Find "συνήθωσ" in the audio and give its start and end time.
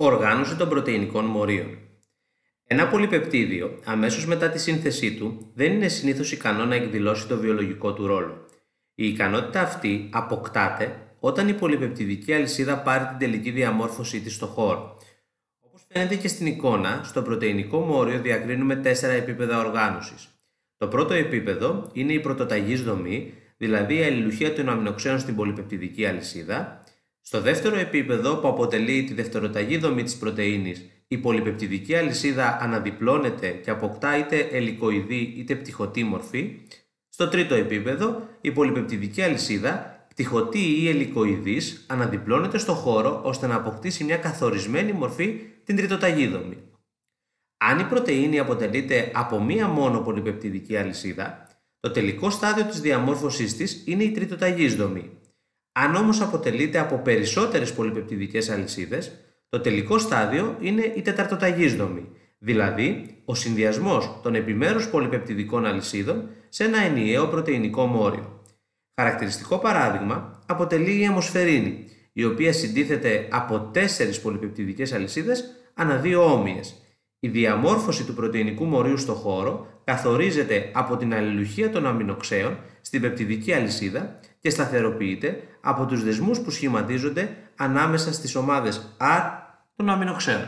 5.88-6.32